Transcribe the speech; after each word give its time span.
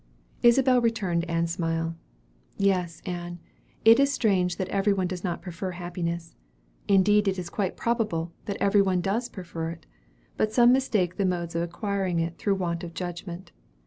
Isabel 0.41 0.81
returned 0.81 1.25
Ann's 1.25 1.51
smile. 1.51 1.95
"Yes, 2.57 3.03
Ann, 3.05 3.37
it 3.85 3.99
is 3.99 4.11
strange 4.11 4.55
that 4.57 4.67
every 4.69 4.93
one 4.93 5.05
does 5.05 5.23
not 5.23 5.43
prefer 5.43 5.69
happiness. 5.77 6.35
Indeed, 6.87 7.27
it 7.27 7.37
is 7.37 7.51
quite 7.51 7.77
probable 7.77 8.31
that 8.45 8.57
every 8.59 8.81
one 8.81 9.01
does 9.01 9.29
prefer 9.29 9.69
it. 9.69 9.85
But 10.37 10.51
some 10.53 10.73
mistake 10.73 11.17
the 11.17 11.23
modes 11.27 11.53
of 11.53 11.61
acquiring 11.61 12.19
it 12.19 12.39
through 12.39 12.55
want 12.55 12.83
of 12.83 12.95
judgment. 12.95 13.51